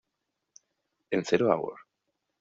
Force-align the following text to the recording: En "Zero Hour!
En 1.11 1.23
"Zero 1.25 1.51
Hour! 1.53 1.75